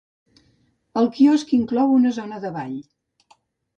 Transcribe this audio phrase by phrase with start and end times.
[1.01, 2.77] El quiosc inclou una zona de ball.